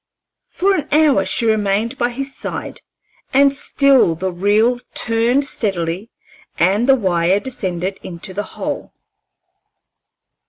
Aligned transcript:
For 0.49 0.73
an 0.73 0.87
hour 0.91 1.25
she 1.25 1.45
remained 1.45 1.95
by 1.99 2.09
his 2.09 2.35
side, 2.35 2.81
and 3.35 3.53
still 3.53 4.15
the 4.15 4.33
reel 4.33 4.79
turned 4.95 5.45
steadily 5.45 6.09
and 6.57 6.89
the 6.89 6.95
wire 6.95 7.39
descended 7.39 7.99
into 8.01 8.33
the 8.33 8.41
hole. 8.57 8.93